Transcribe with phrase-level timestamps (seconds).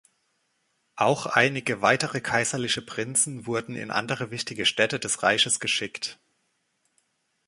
[0.95, 6.19] Auch einige weitere kaiserliche Prinzen wurden in andere wichtige Städte des Reiches geschickt.